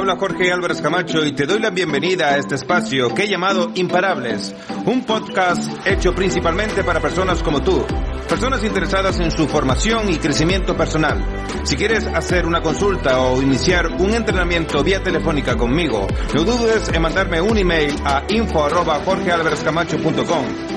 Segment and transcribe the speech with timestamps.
[0.00, 3.70] habla Jorge Álvarez Camacho y te doy la bienvenida a este espacio que he llamado
[3.74, 4.54] Imparables,
[4.86, 7.84] un podcast hecho principalmente para personas como tú,
[8.26, 11.22] personas interesadas en su formación y crecimiento personal.
[11.64, 17.02] Si quieres hacer una consulta o iniciar un entrenamiento vía telefónica conmigo, no dudes en
[17.02, 19.02] mandarme un email a info arroba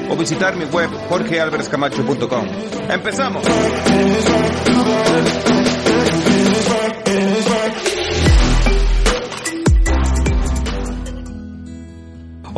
[0.09, 2.45] o visitar mi web jorgealvarezcamacho.com.
[2.89, 3.43] ¡Empezamos!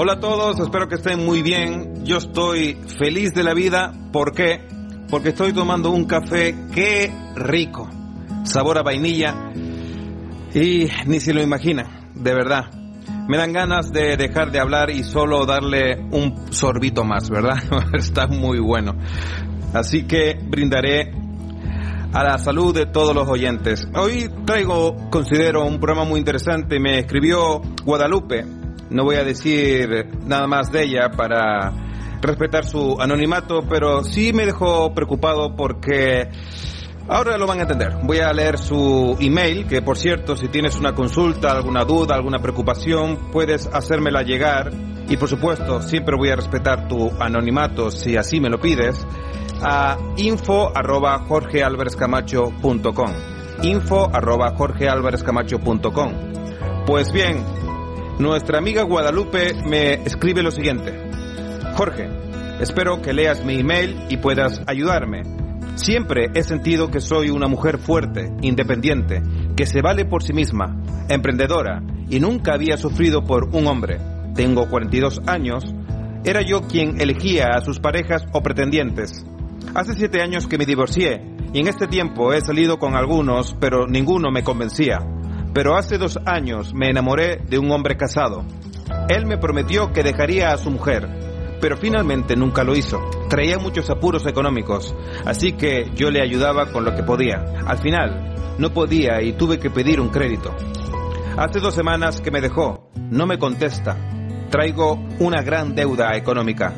[0.05, 2.05] Hola a todos, espero que estén muy bien.
[2.05, 3.91] Yo estoy feliz de la vida.
[4.13, 4.61] ¿Por qué?
[5.09, 7.89] Porque estoy tomando un café ¡Qué rico.
[8.43, 9.33] Sabor a vainilla.
[10.53, 12.65] Y ni se lo imagina, de verdad.
[13.27, 17.57] Me dan ganas de dejar de hablar y solo darle un sorbito más, ¿verdad?
[17.93, 18.93] Está muy bueno.
[19.73, 21.13] Así que brindaré
[22.13, 23.87] a la salud de todos los oyentes.
[23.95, 26.79] Hoy traigo, considero, un programa muy interesante.
[26.79, 28.45] Me escribió Guadalupe,
[28.89, 31.73] no voy a decir nada más de ella para
[32.21, 36.29] respetar su anonimato, pero sí me dejó preocupado porque
[37.07, 37.97] ahora lo van a entender.
[38.03, 42.39] Voy a leer su email, que por cierto, si tienes una consulta, alguna duda, alguna
[42.39, 44.71] preocupación, puedes hacérmela llegar.
[45.07, 49.05] Y por supuesto, siempre voy a respetar tu anonimato si así me lo pides
[49.61, 53.11] a info arroba jorgealvarezcamacho.com
[53.63, 56.13] info arroba jorgealvarezcamacho.com
[56.85, 57.43] Pues bien,
[58.20, 60.94] nuestra amiga Guadalupe me escribe lo siguiente.
[61.76, 62.10] Jorge,
[62.62, 65.24] espero que leas mi email y puedas ayudarme.
[65.75, 69.22] Siempre he sentido que soy una mujer fuerte, independiente,
[69.58, 74.00] que se vale por sí misma, emprendedora, y nunca había sufrido por un hombre.
[74.34, 75.63] Tengo 42 años.
[76.24, 79.25] Era yo quien elegía a sus parejas o pretendientes.
[79.74, 81.22] Hace siete años que me divorcié
[81.52, 85.00] y en este tiempo he salido con algunos, pero ninguno me convencía.
[85.56, 88.44] Pero hace dos años me enamoré de un hombre casado.
[89.07, 91.07] Él me prometió que dejaría a su mujer,
[91.62, 93.00] pero finalmente nunca lo hizo.
[93.30, 94.94] Traía muchos apuros económicos,
[95.24, 97.41] así que yo le ayudaba con lo que podía.
[97.66, 100.53] Al final, no podía y tuve que pedir un crédito.
[101.38, 103.96] Hace dos semanas que me dejó, no me contesta.
[104.50, 106.74] Traigo una gran deuda económica.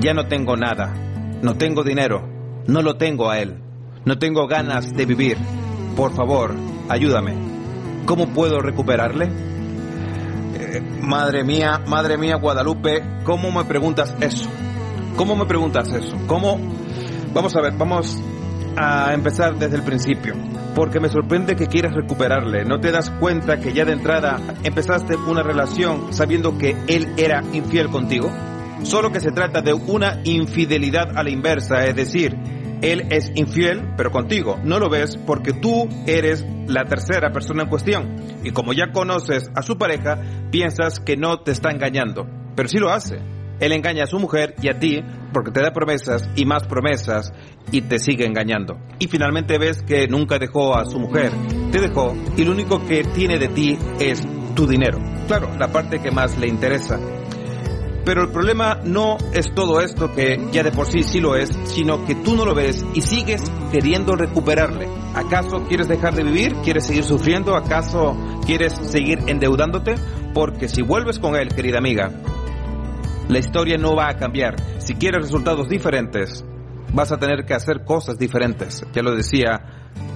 [0.00, 0.94] Ya no tengo nada,
[1.42, 2.26] no tengo dinero,
[2.66, 3.60] no lo tengo a él,
[4.06, 5.36] no tengo ganas de vivir.
[5.94, 6.54] Por favor,
[6.88, 7.51] ayúdame.
[8.04, 9.30] ¿Cómo puedo recuperarle?
[10.54, 14.48] Eh, madre mía, madre mía, Guadalupe, ¿cómo me preguntas eso?
[15.16, 16.16] ¿Cómo me preguntas eso?
[16.26, 16.58] ¿Cómo?
[17.32, 18.20] Vamos a ver, vamos
[18.76, 20.34] a empezar desde el principio.
[20.74, 22.64] Porque me sorprende que quieras recuperarle.
[22.64, 27.42] ¿No te das cuenta que ya de entrada empezaste una relación sabiendo que él era
[27.52, 28.30] infiel contigo?
[28.82, 32.36] Solo que se trata de una infidelidad a la inversa, es decir,
[32.82, 34.58] él es infiel, pero contigo.
[34.64, 38.16] No lo ves porque tú eres la tercera persona en cuestión.
[38.44, 40.20] Y como ya conoces a su pareja,
[40.50, 42.26] piensas que no te está engañando.
[42.56, 43.20] Pero sí lo hace.
[43.60, 45.00] Él engaña a su mujer y a ti
[45.32, 47.32] porque te da promesas y más promesas
[47.70, 48.76] y te sigue engañando.
[48.98, 51.30] Y finalmente ves que nunca dejó a su mujer,
[51.70, 54.26] te dejó y lo único que tiene de ti es
[54.56, 54.98] tu dinero.
[55.28, 56.98] Claro, la parte que más le interesa.
[58.04, 61.50] Pero el problema no es todo esto que ya de por sí sí lo es,
[61.64, 64.88] sino que tú no lo ves y sigues queriendo recuperarle.
[65.14, 66.54] ¿Acaso quieres dejar de vivir?
[66.64, 67.54] ¿Quieres seguir sufriendo?
[67.54, 69.94] ¿Acaso quieres seguir endeudándote?
[70.34, 72.10] Porque si vuelves con él, querida amiga,
[73.28, 74.56] la historia no va a cambiar.
[74.80, 76.44] Si quieres resultados diferentes,
[76.92, 78.84] vas a tener que hacer cosas diferentes.
[78.92, 79.60] Ya lo decía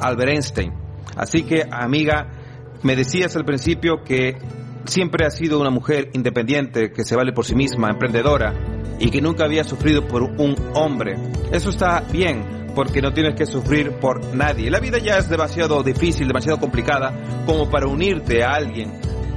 [0.01, 0.73] Albert Einstein.
[1.17, 2.29] Así que, amiga,
[2.83, 4.37] me decías al principio que
[4.87, 8.55] siempre ha sido una mujer independiente, que se vale por sí misma, emprendedora
[8.99, 11.17] y que nunca había sufrido por un hombre.
[11.53, 14.71] Eso está bien, porque no tienes que sufrir por nadie.
[14.71, 17.13] La vida ya es demasiado difícil, demasiado complicada
[17.47, 18.93] como para unirte a alguien,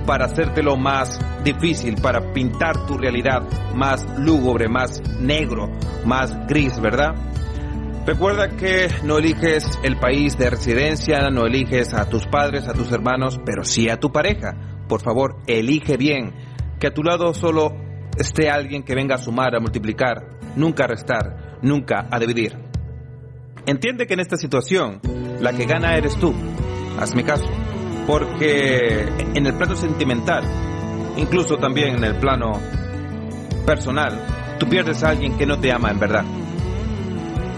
[0.06, 3.42] para hacértelo más difícil, para pintar tu realidad
[3.74, 5.70] más lúgubre, más negro,
[6.06, 7.16] más gris, ¿verdad?
[8.06, 12.92] Recuerda que no eliges el país de residencia, no eliges a tus padres, a tus
[12.92, 16.34] hermanos, pero sí a tu pareja por favor, elige bien.
[16.80, 17.72] Que a tu lado solo
[18.18, 22.58] esté alguien que venga a sumar, a multiplicar, nunca a restar, nunca a dividir.
[23.66, 25.00] Entiende que en esta situación
[25.40, 26.34] la que gana eres tú.
[27.00, 27.46] Hazme caso.
[28.08, 30.44] Porque en el plano sentimental,
[31.18, 32.54] incluso también en el plano
[33.66, 36.26] personal, tú pierdes a alguien que no te ama en verdad.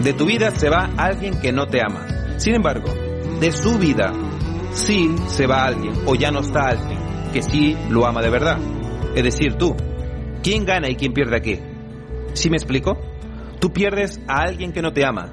[0.00, 2.06] De tu vida se va alguien que no te ama.
[2.36, 2.92] Sin embargo,
[3.40, 4.12] de su vida
[4.72, 6.91] sí se va alguien o ya no está alguien
[7.32, 8.58] que sí lo ama de verdad.
[9.14, 9.74] Es decir, tú.
[10.42, 11.58] ¿Quién gana y quién pierde aquí?
[12.34, 12.98] ¿Sí me explico?
[13.60, 15.32] Tú pierdes a alguien que no te ama.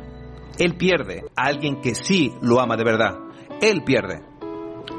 [0.58, 3.18] Él pierde a alguien que sí lo ama de verdad.
[3.62, 4.22] Él pierde.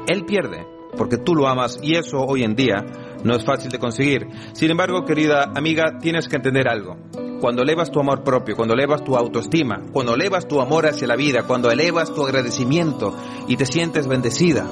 [0.07, 0.65] Él pierde
[0.97, 2.83] porque tú lo amas y eso hoy en día
[3.23, 4.27] no es fácil de conseguir.
[4.53, 6.97] Sin embargo, querida amiga, tienes que entender algo.
[7.39, 11.15] Cuando elevas tu amor propio, cuando elevas tu autoestima, cuando elevas tu amor hacia la
[11.15, 13.15] vida, cuando elevas tu agradecimiento
[13.47, 14.67] y te sientes bendecida,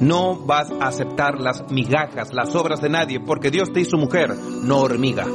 [0.00, 4.34] no vas a aceptar las migajas, las obras de nadie, porque Dios te hizo mujer,
[4.62, 5.26] no hormiga.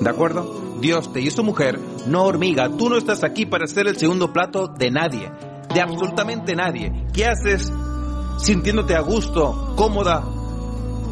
[0.00, 0.78] ¿De acuerdo?
[0.80, 2.68] Dios te hizo mujer, no hormiga.
[2.76, 5.30] Tú no estás aquí para ser el segundo plato de nadie,
[5.72, 7.06] de absolutamente nadie.
[7.12, 7.72] ¿Qué haces
[8.38, 10.24] sintiéndote a gusto, cómoda,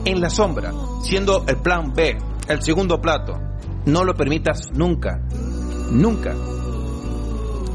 [0.04, 0.72] en la sombra,
[1.02, 2.16] siendo el plan B,
[2.48, 3.38] el segundo plato.
[3.86, 5.20] No lo permitas nunca,
[5.90, 6.34] nunca.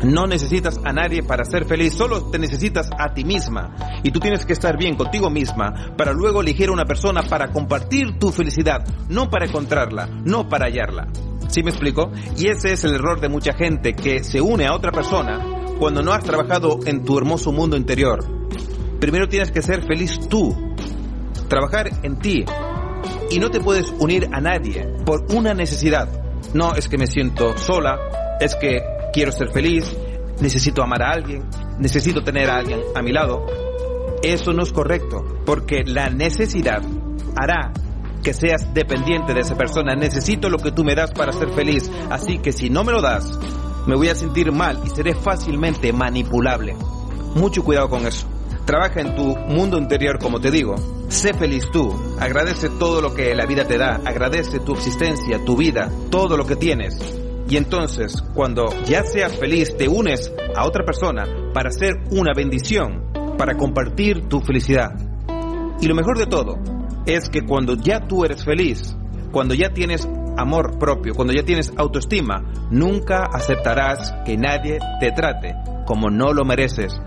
[0.03, 3.75] No necesitas a nadie para ser feliz, solo te necesitas a ti misma.
[4.03, 7.51] Y tú tienes que estar bien contigo misma para luego elegir a una persona para
[7.51, 11.07] compartir tu felicidad, no para encontrarla, no para hallarla.
[11.47, 12.11] ¿Sí me explico?
[12.37, 15.39] Y ese es el error de mucha gente que se une a otra persona
[15.79, 18.25] cuando no has trabajado en tu hermoso mundo interior.
[18.99, 20.55] Primero tienes que ser feliz tú,
[21.47, 22.43] trabajar en ti
[23.29, 26.09] y no te puedes unir a nadie por una necesidad.
[26.53, 27.97] No es que me siento sola,
[28.39, 28.81] es que
[29.15, 29.95] quiero ser feliz,
[30.41, 31.45] necesito amar a alguien,
[31.79, 33.45] necesito tener a alguien a mi lado.
[34.21, 36.81] Eso no es correcto, porque la necesidad
[37.37, 37.71] hará
[38.21, 39.95] que seas dependiente de esa persona.
[39.95, 43.01] Necesito lo que tú me das para ser feliz, así que si no me lo
[43.01, 43.39] das,
[43.87, 46.75] me voy a sentir mal y seré fácilmente manipulable.
[47.35, 48.27] Mucho cuidado con eso.
[48.65, 50.75] Trabaja en tu mundo interior, como te digo.
[51.07, 52.17] Sé feliz tú.
[52.19, 54.01] Agradece todo lo que la vida te da.
[54.03, 57.24] Agradece tu existencia, tu vida, todo lo que tienes.
[57.47, 63.11] Y entonces, cuando ya seas feliz, te unes a otra persona para ser una bendición,
[63.37, 64.91] para compartir tu felicidad.
[65.81, 66.57] Y lo mejor de todo
[67.05, 68.95] es que cuando ya tú eres feliz,
[69.31, 70.07] cuando ya tienes
[70.37, 75.53] amor propio, cuando ya tienes autoestima, nunca aceptarás que nadie te trate
[75.85, 76.99] como no lo mereces,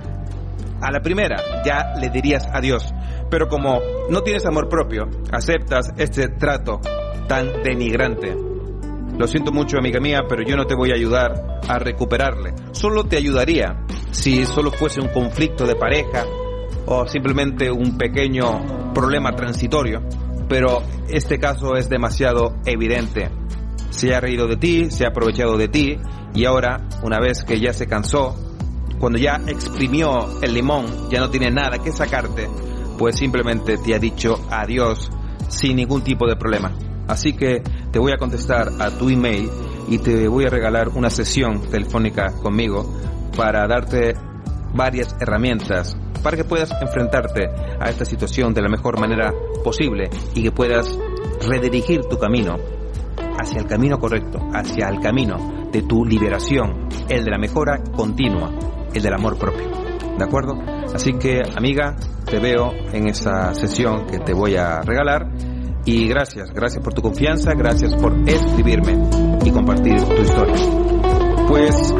[0.80, 2.94] a la primera ya le dirías adiós.
[3.30, 3.80] Pero como
[4.10, 6.80] no tienes amor propio, aceptas este trato
[7.26, 8.47] tan denigrante.
[9.18, 12.54] Lo siento mucho, amiga mía, pero yo no te voy a ayudar a recuperarle.
[12.70, 16.24] Solo te ayudaría si solo fuese un conflicto de pareja
[16.86, 20.02] o simplemente un pequeño problema transitorio.
[20.48, 23.28] Pero este caso es demasiado evidente.
[23.90, 25.98] Se ha reído de ti, se ha aprovechado de ti
[26.32, 28.36] y ahora, una vez que ya se cansó,
[29.00, 32.48] cuando ya exprimió el limón, ya no tiene nada que sacarte,
[32.96, 35.10] pues simplemente te ha dicho adiós
[35.48, 36.72] sin ningún tipo de problema.
[37.08, 39.50] Así que te voy a contestar a tu email
[39.88, 42.84] y te voy a regalar una sesión telefónica conmigo
[43.36, 44.14] para darte
[44.74, 47.48] varias herramientas para que puedas enfrentarte
[47.80, 49.32] a esta situación de la mejor manera
[49.62, 50.98] posible y que puedas
[51.46, 52.56] redirigir tu camino
[53.40, 58.50] hacia el camino correcto, hacia el camino de tu liberación, el de la mejora continua
[58.92, 59.68] el del amor propio.
[60.18, 60.58] ¿De acuerdo?
[60.92, 61.94] Así que, amiga,
[62.24, 65.28] te veo en esa sesión que te voy a regalar.
[65.90, 69.08] Y gracias, gracias por tu confianza, gracias por escribirme
[69.42, 70.54] y compartir tu historia.
[71.48, 71.94] Pues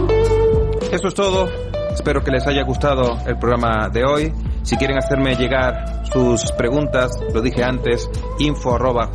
[0.92, 1.48] eso es todo.
[1.94, 4.32] Espero que les haya gustado el programa de hoy.
[4.62, 9.10] Si quieren hacerme llegar sus preguntas, lo dije antes, info arroba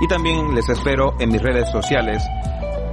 [0.00, 2.22] y también les espero en mis redes sociales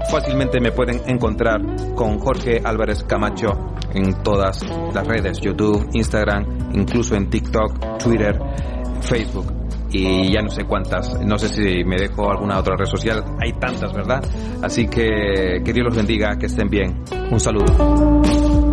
[0.10, 1.62] fácilmente me pueden encontrar
[1.96, 4.62] con Jorge Álvarez Camacho en todas
[4.94, 8.40] las redes, YouTube, Instagram, incluso en TikTok, Twitter,
[9.02, 13.24] Facebook y ya no sé cuántas, no sé si me dejo alguna otra red social,
[13.40, 14.24] hay tantas, ¿verdad?
[14.62, 17.04] Así que que Dios los bendiga, que estén bien.
[17.30, 18.71] Un saludo.